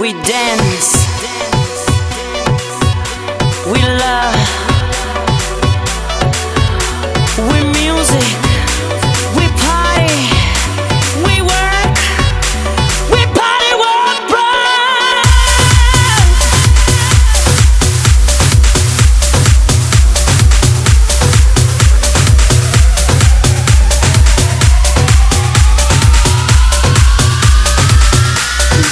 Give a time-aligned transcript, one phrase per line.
[0.00, 1.06] We dance.
[3.66, 4.61] We love.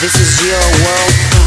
[0.01, 1.40] This is your world.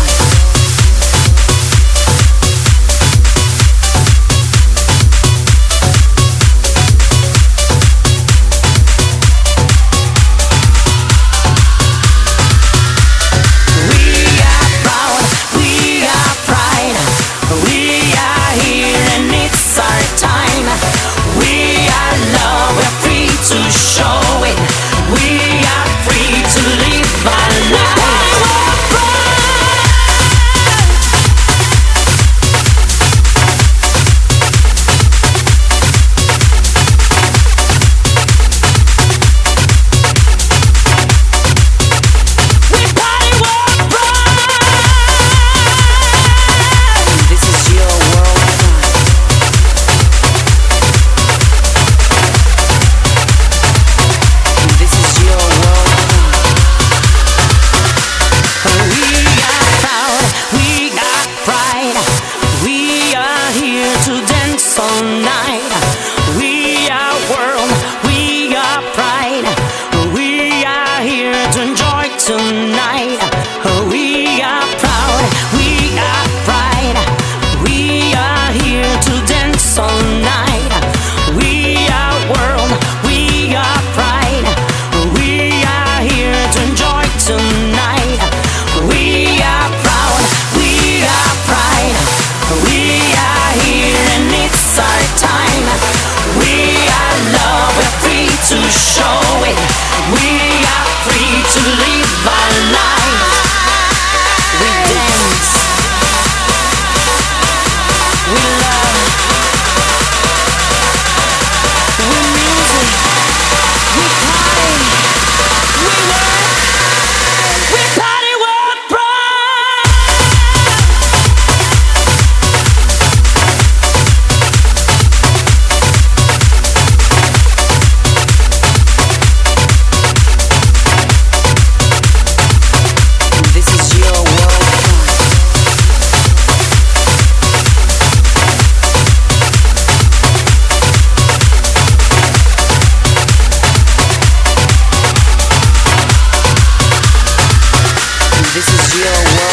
[148.96, 149.53] real world.